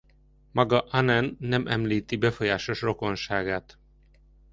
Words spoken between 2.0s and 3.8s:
befolyásos rokonságát.